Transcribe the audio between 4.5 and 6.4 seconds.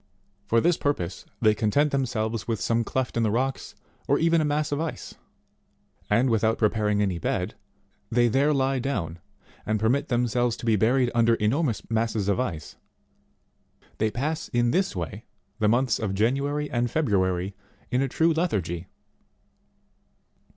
of ice; and